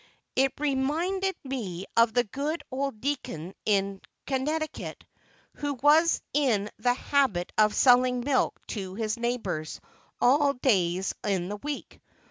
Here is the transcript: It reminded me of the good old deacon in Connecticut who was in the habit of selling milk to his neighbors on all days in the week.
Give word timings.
It 0.35 0.51
reminded 0.57 1.35
me 1.43 1.85
of 1.95 2.15
the 2.15 2.23
good 2.23 2.63
old 2.71 3.01
deacon 3.01 3.53
in 3.67 4.01
Connecticut 4.25 5.05
who 5.57 5.75
was 5.75 6.23
in 6.33 6.71
the 6.79 6.95
habit 6.95 7.51
of 7.55 7.75
selling 7.75 8.21
milk 8.21 8.59
to 8.69 8.95
his 8.95 9.19
neighbors 9.19 9.79
on 10.19 10.41
all 10.41 10.53
days 10.53 11.13
in 11.23 11.49
the 11.49 11.57
week. 11.57 12.01